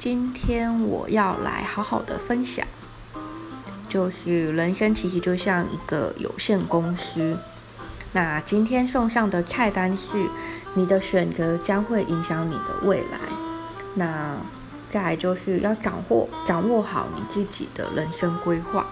[0.00, 2.66] 今天我要来好好的分享，
[3.86, 7.36] 就是人生其实就像一个有限公司。
[8.12, 10.26] 那今天送上的菜单是：
[10.72, 13.18] 你的选择将会影响你的未来。
[13.94, 14.34] 那
[14.90, 18.86] 再来就是要掌握掌握好你自己的人生规划。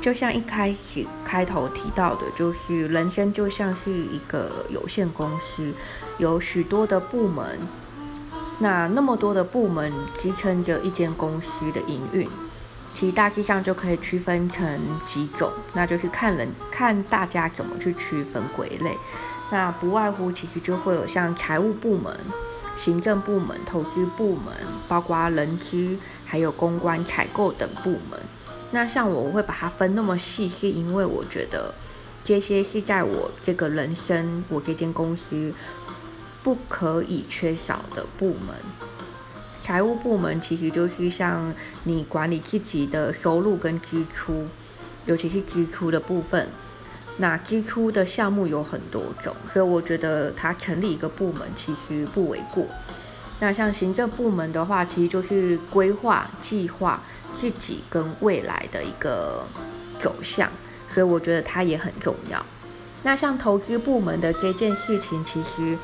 [0.00, 5.74] 就像一开始开头提到的，就是人生就像是一个有限公司，
[6.18, 7.58] 有许多的部门。
[8.60, 12.28] 那那么多的部门支撑着一间公司的营运，
[12.92, 18.96] 其实大致上就可以区分成几种，那就是看人看大家怎么去区分归类。
[19.50, 22.12] 那不外乎其实就会有像财务部门、
[22.76, 24.52] 行政部门、投资部门，
[24.88, 28.20] 包括人资，还有公关、采购等部门。
[28.72, 31.72] 那像我会把它分那么细，是因为我觉得
[32.24, 35.54] 这些是在我这个人生，我这间公司。
[36.48, 38.56] 不可以缺少的部门，
[39.62, 41.52] 财务部门其实就是像
[41.84, 44.46] 你管理自己的收入跟支出，
[45.04, 46.48] 尤其是支出的部分。
[47.18, 52.64] 那支出的项目有很多种，所以我觉得它成立一个部门其实不为过。
[53.40, 57.02] 那像行政部门的话，其实就是规划、计划
[57.36, 59.46] 自己跟未来的一个
[60.00, 60.50] 走向，
[60.90, 62.42] 所以我觉得它也很重要。
[63.02, 65.76] 那像投资部门的这件事情，其实。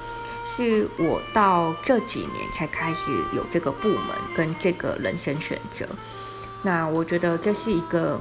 [0.46, 4.06] 是我到这几年才开始有这个部门
[4.36, 5.86] 跟这个人生选择，
[6.62, 8.20] 那我觉得这是一个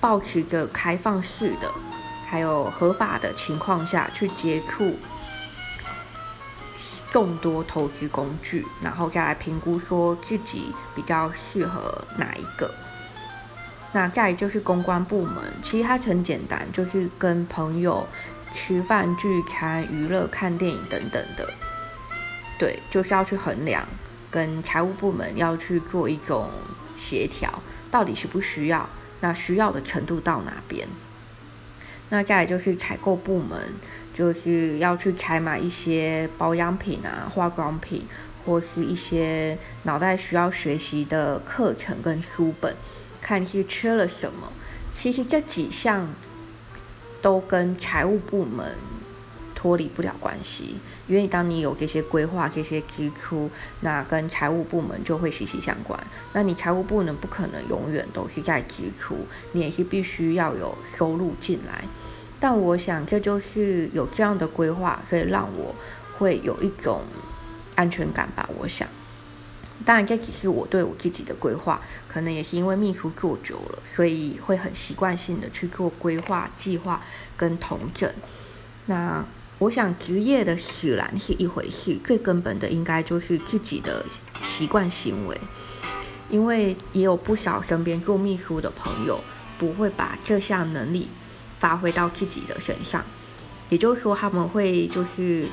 [0.00, 1.70] 保持着开放式的，
[2.28, 4.96] 还有合法的情况下去接触
[7.10, 12.70] 众多投资工具，然后再来评估说自己比较适合哪一个。
[13.92, 18.04] 那再就是公关部门，其实它很简单，就是跟朋友
[18.54, 21.52] 吃饭、聚餐、娱乐、看电影等等的。
[22.58, 23.86] 对，就是要去衡量，
[24.30, 26.48] 跟财务部门要去做一种
[26.96, 27.52] 协调，
[27.90, 28.88] 到底需不需要，
[29.20, 30.86] 那需要的程度到哪边？
[32.10, 33.58] 那再来就是采购部门，
[34.14, 38.06] 就是要去采买一些保养品啊、化妆品，
[38.46, 42.74] 或是一些脑袋需要学习的课程跟书本，
[43.20, 44.52] 看是缺了什么。
[44.92, 46.08] 其实这几项
[47.24, 48.76] 都跟财务部门。
[49.54, 50.76] 脱离不了关系，
[51.06, 55.98] 因为当你有这些规划、这些支出，那跟财务部门就会息息相关。
[56.34, 59.16] 那你财务部门不可能永远都是在支出，
[59.52, 61.82] 你也是必须要有收入进来。
[62.38, 65.74] 但我想，这就是有这样的规划，所以让我
[66.18, 67.00] 会有一种
[67.74, 68.46] 安全感吧。
[68.58, 68.86] 我想，
[69.84, 77.02] 当然这只是我对我自己的规划，可能也是因为秘书做久了，所以会很习惯性的去做规划、计划
[77.36, 78.12] 跟统整。
[78.86, 79.24] 那。
[79.60, 84.04] 我想职业的使然是一回事，最根本的应该就是自己的
[84.34, 85.40] 习惯行为，
[86.28, 89.22] 因为也有不少身边做秘书的朋友
[89.56, 91.08] 不会把这项能力
[91.60, 93.04] 发挥到自己的身上，
[93.68, 95.46] 也就是说他们会就是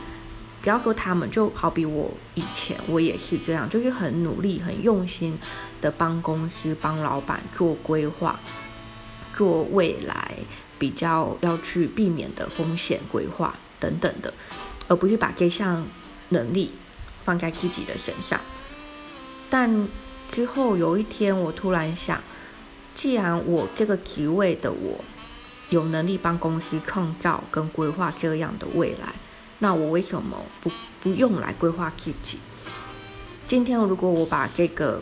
[0.62, 5.38] 不要说他们，就好比我以前我也是这样，就是很努力、很用心
[5.82, 8.40] 的帮公司、帮老板做规划，
[9.34, 10.32] 做未来
[10.78, 13.56] 比较要去避免的风险规划。
[13.80, 14.32] 等等的，
[14.88, 15.84] 而不是把这项
[16.30, 16.72] 能力
[17.26, 18.40] 放在自己的身上。
[19.50, 19.88] 但
[20.30, 22.22] 之后有一天，我突然想，
[22.94, 25.04] 既然我这个职位的我
[25.72, 29.16] 有能力帮公司创造跟规划这样的未来，
[29.62, 32.40] 那我为什么不不用来规划自己？
[33.48, 35.02] 今天如果我把这个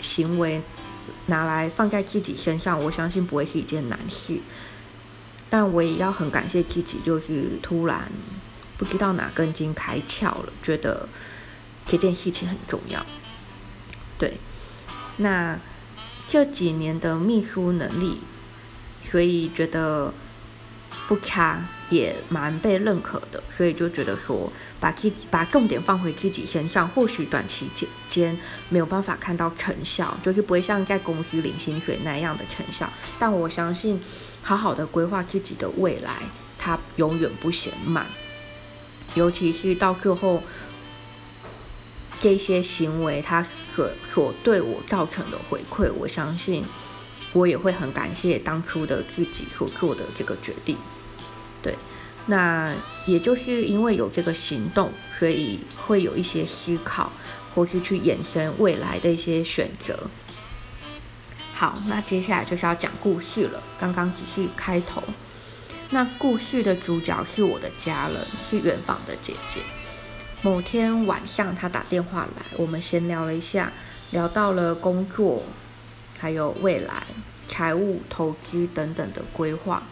[0.00, 0.62] 行为
[1.26, 4.40] 拿来放在自己身上，我相信不会是一件难事。
[5.50, 8.10] 但我也要很感谢自己，就是突然
[8.76, 11.08] 不知道哪根筋开窍了，觉得
[11.84, 13.04] 这件事情很重要。
[14.18, 14.38] 对，
[15.18, 15.58] 那
[16.26, 18.20] 这几年的秘书能力，
[19.02, 20.12] 所以觉得
[21.06, 34.00] 不差，也蛮被认可的，所以就觉得说，把自己把重点放回自己身上，或许短期间间没有办法看到成效，就是不会像在公司领薪水那样的成效，但我相信。
[34.40, 36.22] 好好的规划自己的未来，
[36.56, 38.06] 它永远不嫌慢。
[39.14, 40.42] 尤其是到最后，
[42.18, 46.64] 这些行为它所所对我造成的回馈，我相信
[47.34, 50.78] 我也会很感谢当初的自己所做的这个决定。
[51.62, 51.74] 对，
[52.26, 52.72] 那
[53.06, 57.12] 也就是因为有这个行动，所以会有一些思考，
[57.54, 60.08] 或是去衍生未来的一些选择。
[61.54, 63.62] 好，那接下来就是要讲故事了。
[63.78, 65.02] 刚刚只是开头，
[65.90, 69.60] 那故事的主角是我的家人，是远房的姐姐。
[70.40, 73.72] 某天晚上他打电话来，我们闲聊了一下，
[74.12, 75.42] 聊到了工作，
[76.16, 77.02] 还有未来、
[77.48, 79.82] 财务、投资等等的规划。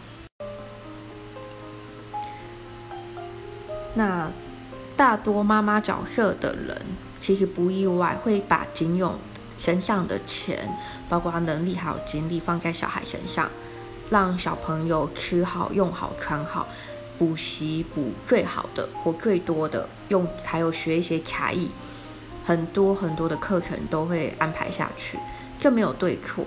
[3.97, 4.31] 那
[4.95, 6.79] 大多妈妈角色的人，
[7.19, 9.17] 其实不意外会把仅有
[9.57, 10.69] 身上的钱，
[11.09, 13.49] 包括能力还有精力放在小孩身上，
[14.11, 16.67] 让小朋友吃好、用好、穿好，
[17.17, 21.71] 补习补最好的或最多的，用还有学一些才艺，
[22.45, 25.17] 很多很多的课程都会安排下去，
[25.59, 26.45] 这没有对错，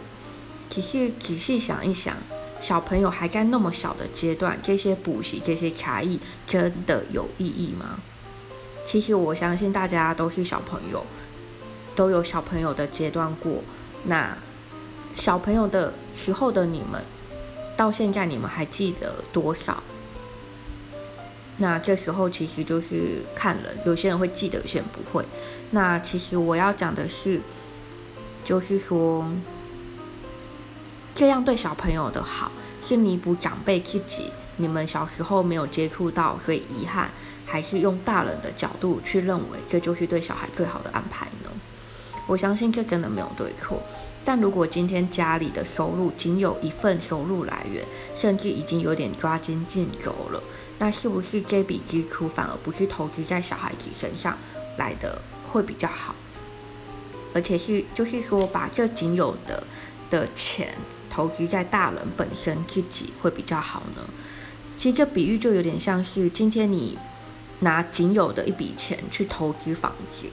[0.69, 2.17] 只是仔细想一想。
[2.61, 7.99] 小朋友还在那么小的阶段，这些补习、这些才艺真的有意义吗？
[8.85, 11.05] 其实我相信大家都是小朋友，
[11.97, 13.63] 都有小朋友的阶段过。
[14.05, 14.37] 那
[15.15, 17.03] 小朋友的时候的你们，
[17.79, 19.83] 到现在你们还记得多少？
[21.57, 25.25] 那这时候其实就是看人，有些人会记得，有些人不会。
[25.71, 27.41] 那其实我要讲的是，
[28.45, 29.25] 就是说。
[31.21, 32.51] 这样对小朋友的好，
[32.83, 37.11] 是弥补长辈自己你们小时候没有接触到，所以遗憾，
[37.45, 41.51] 还是用大人的角度去认为这就是对小孩最好的安排呢？
[42.27, 43.83] 我相信这真的没有对错。
[44.25, 47.85] 但如果今天家里的收入仅有一份收入来源，
[48.17, 50.43] 甚至已经有点抓襟进肘了，
[50.79, 54.39] 那是不是这笔支出反而不是投资在小孩子身上
[54.79, 55.21] 来的
[55.53, 56.15] 会比较好？
[57.35, 59.63] 而且是就是说把这仅有的
[60.09, 60.75] 的钱。
[61.11, 64.03] 投资在大人本身自己会比较好呢。
[64.79, 66.97] 其实这比喻就有点像是今天你
[67.59, 70.27] 拿仅有的一笔钱去投资房子，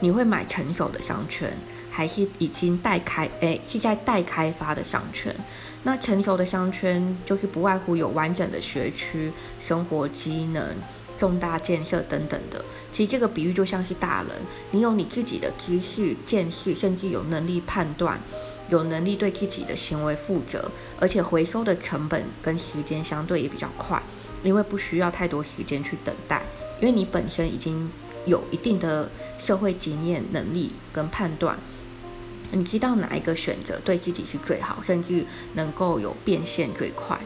[0.00, 1.52] 你会买成熟的商圈，
[1.90, 5.34] 还是已经待开诶是在待开发的商圈？
[5.82, 9.30] 那成熟的商圈就是不外乎有完整的学区、
[9.60, 10.74] 生活机能、
[11.18, 12.64] 重大建设等等的。
[12.90, 14.30] 其实这个比喻就像是大人，
[14.70, 18.18] 你有你自己的知识、见识，甚至有能力判断。
[18.68, 24.02] 有能力对自己的行为负责，而且回收的成本跟时间相对也比较快，
[24.42, 26.42] 因为不需要太多时间去等待，
[26.80, 27.90] 因为你本身已经
[28.24, 31.58] 有一定的社会经验、能力跟判断，
[32.50, 35.24] 你知道哪一个选择对自己是最好，甚至
[35.54, 37.18] 能够有变现最快。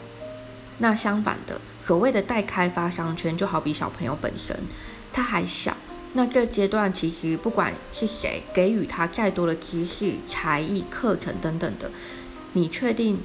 [0.78, 4.54] 那相反的，所谓的待开发商圈，就好比小朋友本身，
[5.12, 5.76] 他还小。
[6.16, 11.90] 那这阶段其实不管是谁给予他再多的知识、才艺、课程等等的，
[12.54, 13.18] 你确定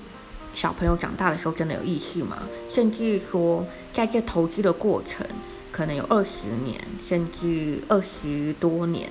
[0.53, 2.43] 小朋友长大的时候真的有意识吗？
[2.69, 5.25] 甚至说，在这投资的过程，
[5.71, 6.77] 可能有二十年，
[7.07, 9.09] 甚至二十多年，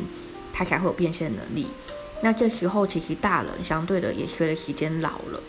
[0.53, 1.67] 他才会有变现能力。
[2.21, 5.41] 那这时候其实大人相对的也随着时间老了，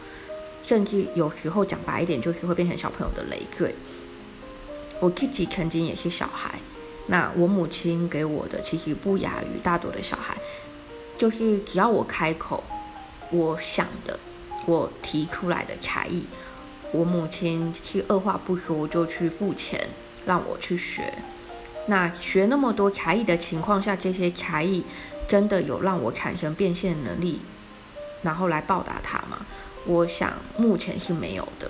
[0.64, 3.76] 甚至有时候讲白一点，就是会变成小朋友的累赘。
[5.02, 6.58] 我自己曾经也是小孩。
[7.12, 10.38] 那我母亲给我的其实不亚于大多的小孩，
[11.18, 12.64] 就是只要我开口，
[13.32, 14.18] 我想的，
[14.66, 16.26] 我提出来的才艺，
[16.94, 19.90] 我母亲是二话不说就去付钱
[20.26, 21.14] 让我去学。
[21.88, 24.82] 那学那么多才艺的情况下，这些才艺
[25.28, 27.42] 真的有让我产生变现能力，
[28.22, 29.46] 然后来报答他吗？
[29.86, 31.70] 我想目前是没有的。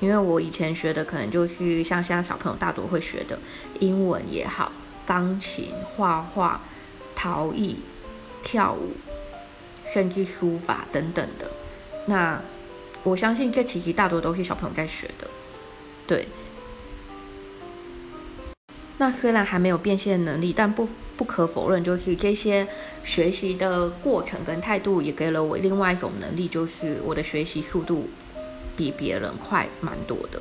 [0.00, 3.38] 因为我以前学的可能就是像现在小朋友大多会学的
[3.78, 4.72] 英文也好，
[5.06, 6.62] 钢琴、画画、
[7.14, 7.76] 陶艺、
[8.42, 8.92] 跳舞，
[9.92, 11.50] 甚至书法等等的。
[12.06, 12.40] 那
[13.02, 15.28] 我相信这其实大多都是小朋友在学的，
[16.06, 16.26] 对。
[18.96, 22.66] 那虽然还没有变现能力，但不不可否认，就是这些
[23.04, 28.08] 学习的过程跟态度也给了我另外一种能力，就是我的学习速度。
[28.80, 30.40] 比别人快蛮多的，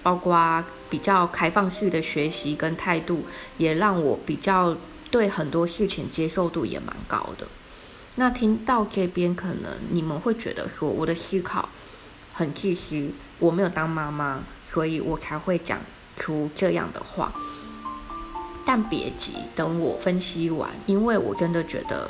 [0.00, 3.24] 包括比较开放式的学习跟态度，
[3.58, 4.76] 也让我比较
[5.10, 7.48] 对很多事情接受度也蛮高的。
[8.14, 11.68] 那听到这边，可能你们会觉得说我的思考
[12.32, 15.80] 很自私，我没有当妈妈，所以我才会讲
[16.16, 17.32] 出这样的话。
[18.64, 22.08] 但别急，等我分析完，因为我真的觉得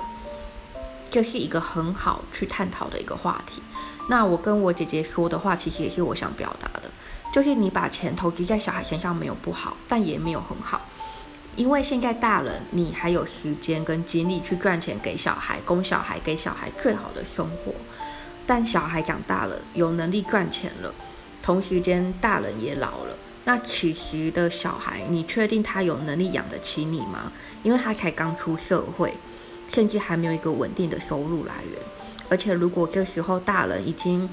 [1.10, 3.62] 这是一个很好去探讨的一个话题。
[4.08, 6.90] 那我跟我姐姐说的话，其实也是我想表达的，
[7.32, 10.80] 就是你把钱投资在小孩身上没有不好，但也没有很好，
[11.56, 17.72] 因为现在大人你还有时间跟精力去赚钱给小孩，供小孩给小孩最好的生活，
[18.46, 20.94] 但小孩长大了，有能力赚钱了，
[21.42, 27.32] 同时间大人也老了，那此时的小孩，你确定他有能力养得起你吗？
[27.64, 29.12] 因为他才刚出社会，
[29.68, 31.80] 甚至还没有一个稳定的收入来源。
[32.28, 34.28] 而且，如果这时候大人已经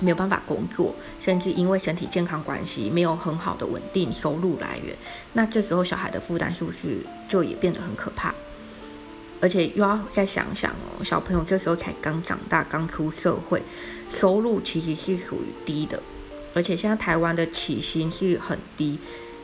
[0.00, 4.96] 没有办法工作，甚至因为身体健康关系没有很好的稳定收入来源，
[5.34, 6.98] 那这时候小孩的负担是不是
[7.28, 8.34] 就也变得很可怕？
[9.40, 13.60] 而且又要再想想哦，小朋友这时候才刚长大，刚出社会，
[14.08, 16.00] 收入其实是属于低的，
[16.54, 18.98] 而且现在台湾的起薪是很低，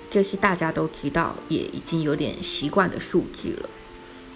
[0.08, 3.68] 这是大家都知道，也已经有点习惯的数字了。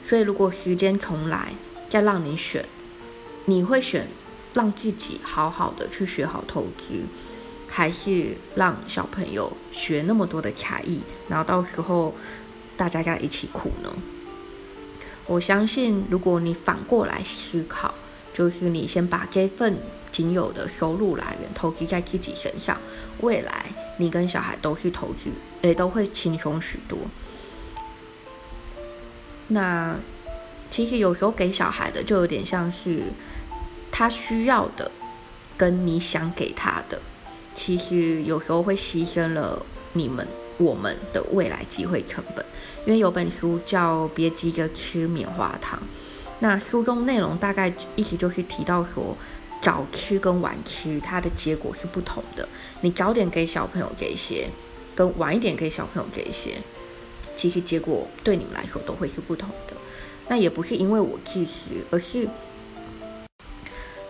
[0.03, 1.55] 所以如果时间重来，
[1.89, 2.65] 再让你选，
[3.45, 4.07] 你会选？
[4.55, 7.01] 让自己好好的去学好投资，
[7.67, 12.15] 还是让小朋友学那么多的才艺，然后到时候
[12.77, 13.91] 大家在一起苦呢？
[15.25, 17.95] 我相信，如果你反过来思考，
[18.35, 19.79] 就是你先把这份
[20.11, 22.79] 仅有的收入来源投资在自己身上，
[23.23, 25.31] 未来你跟小孩都是投资，
[25.63, 26.99] 也都会轻松许多。
[29.49, 29.97] 那
[30.73, 33.05] 其实有时候给小孩的，就有点像是。
[33.95, 34.91] 他需要的，
[35.55, 36.99] 跟你想给他的，
[37.55, 40.27] 其实有时候会牺牲了你们
[40.57, 42.43] 我们的未来机会成本。
[42.87, 45.79] 因为有本书叫《别急着吃棉花糖》，
[46.39, 49.15] 那书中内容大概意思就是提到说，
[49.61, 52.49] 早吃跟晚吃，它的结果是不同的。
[52.81, 54.49] 你早点给小朋友这些，
[54.95, 56.57] 跟晚一点给小朋友这些，
[57.37, 59.77] 其实结果对你们来说都会是不同的。
[60.33, 62.27] 那也不是因为我自私，而是。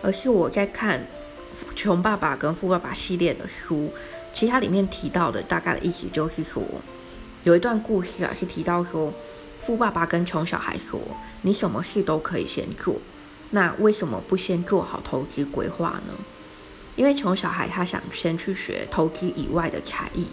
[0.01, 1.01] 而是我在看
[1.75, 3.91] 《穷爸爸》跟《富爸爸》系列的书，
[4.31, 6.63] 其实它里面提到的大概的意思就是说，
[7.43, 9.13] 有一段故事啊，是提到说，
[9.63, 10.97] 富爸爸跟穷小孩说
[11.43, 12.95] ：“你什么事都可以先做，
[13.49, 16.13] 那为什么不先做好投资规划呢？”
[16.95, 20.27] 因为穷小孩他想先去学投资以外的才艺，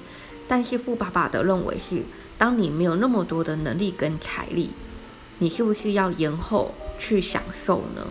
[0.46, 2.02] 但是富爸爸的认为是，
[2.38, 4.70] 当你没有那么多的能力跟财力，
[5.40, 8.06] 你是不是要延后去享受呢？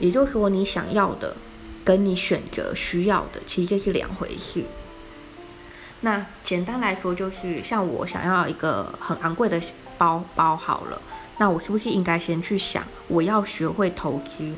[0.00, 1.36] 也就是说，你想要的
[1.84, 4.64] 跟你选择需要的，其实这是两回事。
[6.00, 9.60] 那简单来说，就是像我想要一个很昂贵的
[9.96, 11.00] 包包好了，
[11.38, 14.52] 那我是不是应该先去想，我要学会投资，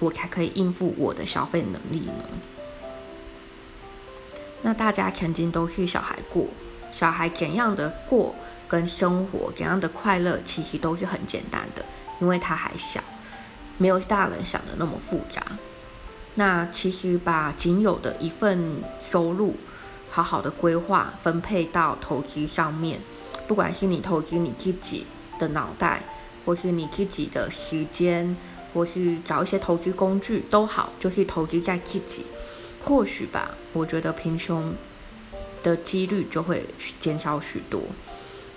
[0.00, 2.24] 我才可以应付我的消费能力呢？
[4.62, 6.46] 那大家曾经都是小孩过，
[6.90, 8.34] 小孩怎样的过
[8.68, 11.84] 跟生活怎样的快乐，其实都是很简单的，
[12.20, 13.02] 因为他还小。
[13.80, 15.40] 没有大人想的那么复杂。
[16.34, 19.54] 那其实把仅有的一份收入，
[20.10, 23.00] 好好的规划分配到投资上面，
[23.46, 25.06] 不管是你投资你自己
[25.38, 26.02] 的脑袋，
[26.44, 28.36] 或是你自己的时间，
[28.74, 32.26] 或是找一些投资工具都好，就是投资在自己，
[32.84, 34.74] 或许吧，我觉得贫穷
[35.62, 36.64] 的几率就会
[37.00, 37.80] 减少许多。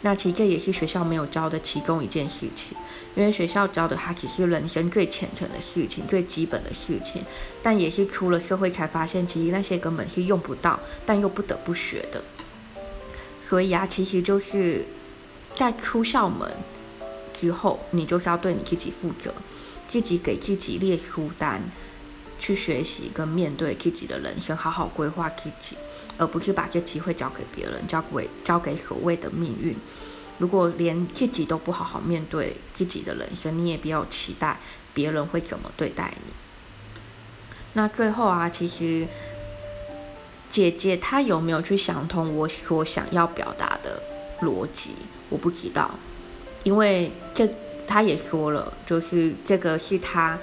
[0.01, 2.75] 那其实这也是学校没有教的其中一件事情。
[3.13, 7.21] 因为学校教的它只是人生最浅层的事情、最基本的事情，
[7.61, 12.23] 但也是出了社会才发现，其实那些根本是用不到，但又不得不学的。
[13.43, 14.85] 所以啊，其实就是
[15.53, 16.49] 在出校门
[17.33, 19.33] 之后，你就是要对你自己负责，
[19.89, 21.61] 自己给自己列书单，
[22.39, 25.75] 去学习跟面对自己的人生，好好规划自己，
[26.21, 29.75] 而不是把这机会交给别人，交给交给所谓的命运。
[30.37, 34.59] 如果连自己都不好好面对自己的人生，你也不要期待
[34.93, 36.33] 别人会怎么对待你。
[37.73, 39.07] 那最后啊，其实
[40.51, 43.99] 姐姐她有没有去想通我所想要表达的
[44.41, 44.91] 逻辑？
[45.29, 45.89] 我不知道，
[46.63, 47.49] 因为这
[47.87, 50.37] 她也说了，就是这个是她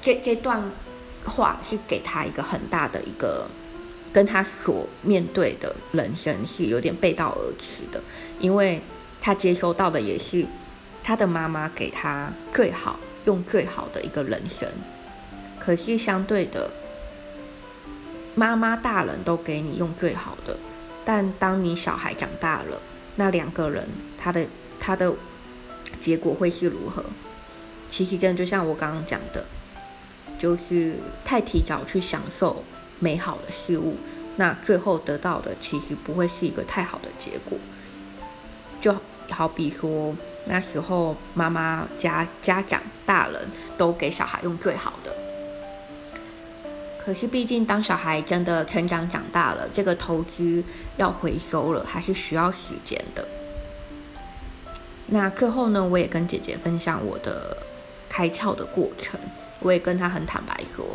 [0.00, 0.62] 这这段
[1.24, 3.48] 话是给她一个很大的一个
[4.16, 8.02] 跟他所面对的人生是有点背道而驰的，
[8.40, 8.80] 因为。
[9.18, 10.46] 他接收到的也是
[11.02, 14.68] 他的妈妈给他最好、用最好的一个人生，
[15.58, 16.70] 可是相对的，
[18.36, 20.56] 妈妈大人都给你用最好的，
[21.04, 22.80] 但当你小孩长大了，
[23.16, 24.46] 那两个人他的
[24.78, 25.12] 他的
[26.00, 27.02] 结果会是如何？
[27.88, 29.44] 其实真的就像我刚刚讲的，
[30.38, 32.62] 就是太提早去享受
[32.98, 33.96] 美好的事物，
[34.36, 37.58] 那最后得到的其实不会是一个太好的结果，
[38.80, 38.94] 就。
[39.28, 45.12] 好比说，那时候妈妈、家家长、大人都给小孩用最好的。
[46.96, 50.62] 可是，毕竟当小孩真的成长长大了，这个投资
[50.96, 53.26] 要回收了，还是需要时间的。
[55.06, 57.56] 那最后呢，我也跟姐姐分享我的
[58.08, 59.18] 开窍的过程。
[59.58, 60.86] 我也跟她很坦白说，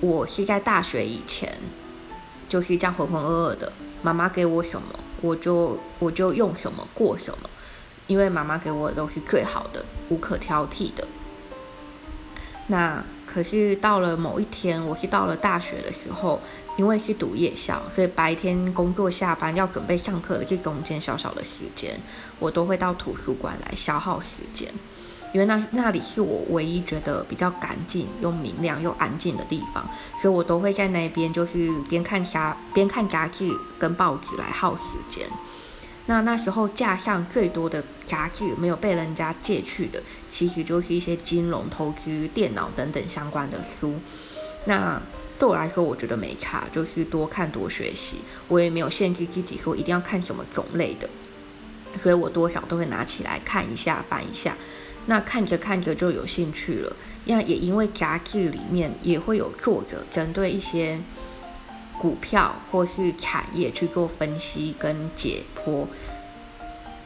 [0.00, 1.56] 我是在大学以前
[2.48, 3.72] 就是这样浑浑噩噩的。
[4.02, 4.88] 妈妈给我什么？
[5.22, 7.48] 我就我就用什么过什么，
[8.06, 11.08] 因为妈妈给我的都是最好的，无可挑剔的。
[12.68, 16.40] 那可是到了某一天，我是到了大学的时候，
[16.76, 21.98] 因为是读夜校，所以白天工作下班要准备上课的这中间小小的时间，
[22.38, 24.72] 我都会到图书馆来消耗时间。
[25.36, 29.86] 因为那那里是我唯一觉得比较干净又明亮又安静的地方，
[30.18, 35.26] 所以我都会在那边就是边看杂边看杂志跟报纸来耗时间。
[36.06, 43.96] 那那时候架上最多的杂志没有被人家借去的，其实就是一些金融投资、电脑等等相关的书。
[44.64, 44.98] 那
[45.38, 48.20] 对我来说，我觉得没差，就是多看多学习。
[48.48, 51.06] 我也没有限制自己说一定要看什么种类的，
[51.98, 54.56] 所以我多少都会拿起来看一下、翻一下。
[55.08, 56.96] 那看着看着就有兴趣了，
[57.26, 60.98] 那也因为杂志里面也会有作者针对一些
[61.96, 65.86] 股票或是产业去做分析跟解剖，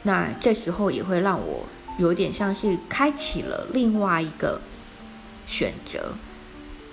[0.01, 1.67] 那这时候也会让我
[1.99, 4.59] 有点像是开启了另外一个
[5.45, 6.15] 选择，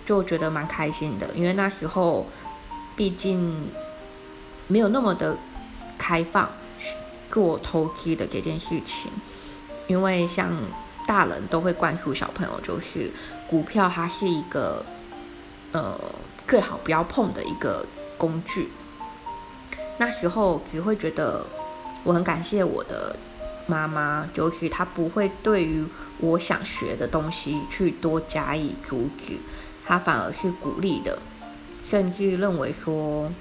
[0.05, 2.27] 就觉得蛮开心的，因为那时候
[2.95, 3.69] 毕竟
[4.67, 5.38] 没有那么的
[5.97, 6.50] 开放
[7.31, 9.11] 做投资的这件事情，
[9.87, 10.53] 因为像。
[11.09, 13.11] 大人都会灌输小朋友，就是
[13.49, 14.85] 股票它是一个，
[15.73, 15.99] 呃，
[16.47, 17.87] 最好不要碰的一个
[18.19, 18.69] 工具。
[19.97, 21.47] 那时候只会觉得
[22.05, 23.17] 我很感谢我的
[23.67, 25.83] 妈妈，就是她不会对于
[26.19, 29.38] 我想学的东西去多加以阻止，
[29.87, 31.19] 她反而是鼓励的，
[31.83, 33.33] 甚至认为说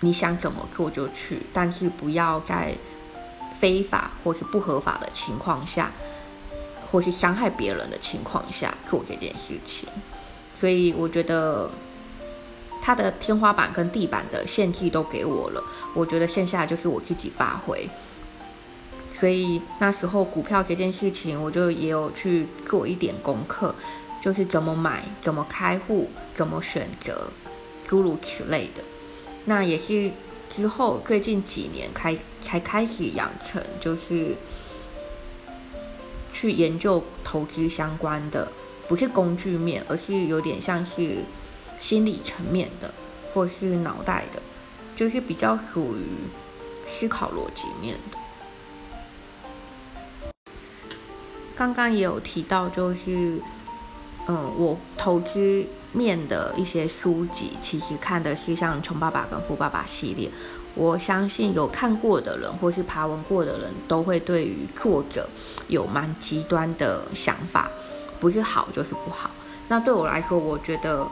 [0.00, 2.74] 你想怎么做就去，但是不要在
[3.60, 5.92] 非法或是不合法的情况下。
[6.92, 9.88] 或是伤害别人的情况下做这件事情，
[10.54, 11.70] 所以我觉得
[12.82, 15.64] 他的天花板跟地板的限制都给我了。
[15.94, 17.88] 我觉得线下就是我自己发挥。
[19.14, 23.74] 所以那时候股票这件事情，我就也有去做一点功课，
[24.20, 27.32] 就是怎么买、怎么开户、怎么选择，
[27.86, 28.82] 诸如此类的。
[29.46, 30.12] 那也是
[30.50, 34.36] 之后最近几年开才开始养成，就是。
[36.32, 38.50] 去研究投资相关的，
[38.88, 41.18] 不是工具面，而是有点像是
[41.78, 42.92] 心理层面的，
[43.32, 44.42] 或是脑袋的，
[44.96, 46.02] 就是比较属于
[46.86, 48.18] 思考逻辑面的。
[51.54, 53.38] 刚刚也有提到，就是
[54.26, 60.30] 嗯，我投资面的一些书籍，其实看的是像《穷爸爸》跟《富爸爸》系列。
[60.74, 65.28] 我相信有看过的人，或是爬文过的人，都会对于作者
[65.68, 67.70] 有蛮极端的想法，
[68.18, 69.30] 不是好就是不好。
[69.68, 71.06] 那对我来说，我觉得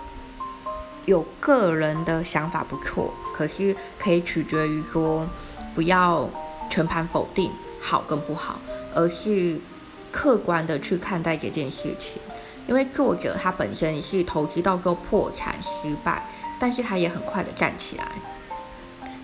[1.04, 5.26] 有个人的想法不错，可是可以取决于说，
[5.74, 6.28] 不要
[6.70, 8.58] 全盘否定好跟不好，
[8.94, 9.58] 而是
[10.10, 12.20] 客观的去看待这件事情。
[12.66, 16.24] 因为作者他本身是投资到后破产失败，
[16.58, 18.06] 但是他也很快的站起来。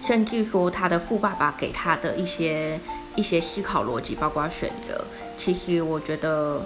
[0.07, 2.79] 甚至说他的富爸爸给他的一些
[3.17, 5.05] 一些思考逻辑，包括选择，
[5.37, 6.65] 其实我觉得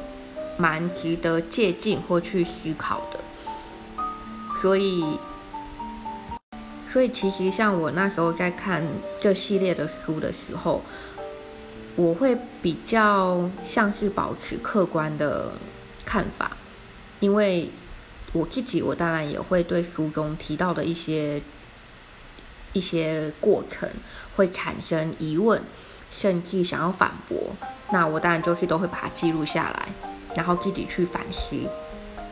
[0.59, 3.21] 蛮值得借鉴或去思考的。
[4.61, 5.19] 所以，
[6.93, 8.87] 所以其实像我那时候在看
[9.19, 10.83] 这系列的书的时候，
[11.97, 15.53] 我会比较像是保持客观的
[16.05, 16.59] 看法，
[17.21, 17.71] 因为
[18.35, 21.41] 我自己我当然也会对书中提到的一些。
[22.73, 23.89] 一些过程
[24.37, 25.61] 会产生疑问，
[26.11, 27.39] 甚至想要反驳，
[27.91, 29.89] 那我当然就是都会把它记录下来，
[30.35, 31.57] 然后自己去反思，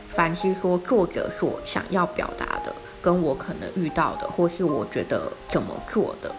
[0.09, 6.33] 反思说作者所想要表达的，跟我可能遇到的，或是我觉得怎么做的，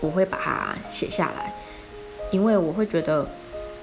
[0.00, 1.52] 我会把它写下来，
[2.30, 3.28] 因为我会觉得，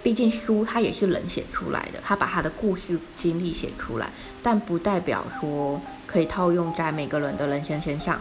[0.01, 4.09] 毕竟书它也是人写出来的，他把他的故事经历写出来，
[4.41, 8.19] 但不代表说可以套用在每个人的人生身上。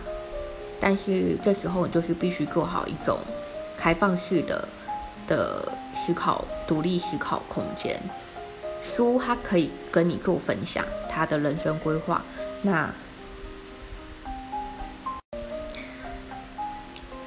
[0.81, 3.19] 但是这时候，就是必须做好一种
[3.77, 4.69] 开放式的
[5.27, 8.01] 的思考、独立思考空间。
[8.83, 12.23] 书它可以跟你做分享他的人生规划。
[12.63, 12.93] 那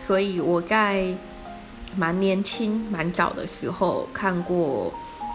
[0.07, 1.13] 所以我在
[1.97, 4.93] 蛮年轻、蛮早的时候看过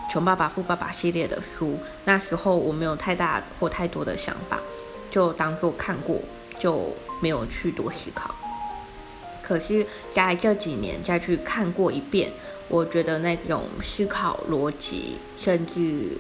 [0.13, 1.79] 《穷爸爸富爸爸》系列的书。
[2.05, 4.59] 那时候我没有太大或太多的想法，
[5.11, 6.19] 就当做看过
[6.59, 6.95] 就。
[7.23, 8.35] 没有去多思考，
[9.41, 12.31] 可是在这几年再去看过一遍，
[12.69, 16.19] 我觉得那种思考逻辑，甚至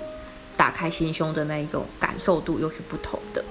[0.57, 3.45] 打开心胸的那种感受度又是不同的。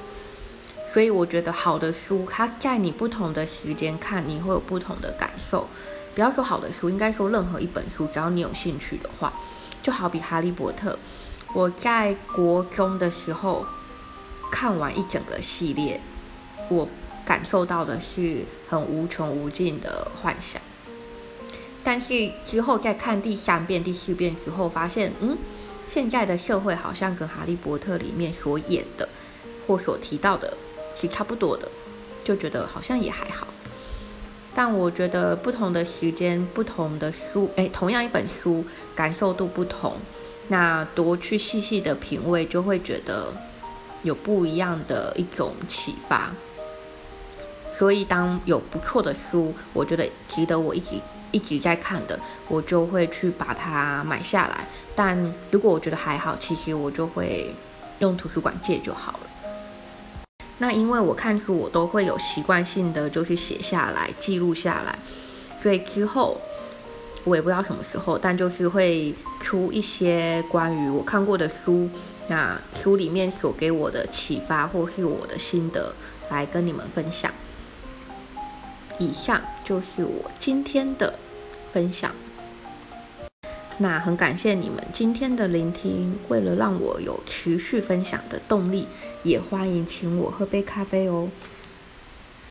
[0.91, 5.67] 所以我觉得好的书，它在你不同的时间看，你会有不同的感受。
[6.15, 9.31] 不要说好的书，应该说任何一本书，只要你有兴趣的话，
[9.83, 10.93] 就好比《哈利波特》，
[11.53, 13.63] 我在国中的时候。
[14.51, 15.99] 看完一整个系列，
[16.73, 16.88] 我
[17.25, 20.62] 感受到的是很无穷无尽的幻想。
[21.83, 25.38] 但是之后再看第三遍、第四遍之后，发现，嗯，
[25.88, 29.09] 现在的社会好像跟《哈利波特》里面所演的
[29.67, 30.55] 或所提到的
[30.95, 31.69] 是差不多的，
[32.23, 33.47] 就觉得好像也还好。
[34.55, 38.63] 但我觉得不同的时间、不同的书，哎，同样一本书，
[38.95, 39.97] 感受度不同，
[40.47, 43.33] 那多去细细的品味，就会觉得
[44.03, 46.33] 有不一样的一种启发。
[47.75, 50.95] 所以，当有不错的书，我觉得值得我一直
[51.31, 54.67] 一直在看的，我就会去把它买下来。
[54.95, 55.17] 但
[55.49, 57.51] 如果我觉得还好，其实我就会
[57.97, 59.19] 用图书馆借就好了。
[60.59, 64.95] 那因为我看书，我都会有习惯性的就是写下来、记录下来，
[65.59, 66.39] 所以之后
[67.23, 71.89] 我也不知道什么时候，但就是会出一些关于我看过的书，
[72.27, 75.93] 那书里面所给我的启发或是我的心得
[76.29, 77.33] 来跟你们分享。
[78.99, 81.17] 以上就是我今天的
[81.71, 82.12] 分享。
[83.79, 86.17] 那很感谢你们今天的聆听。
[86.27, 88.88] 为了让我有持续分享的动力，
[89.23, 91.27] 也欢迎请我喝杯咖啡哦。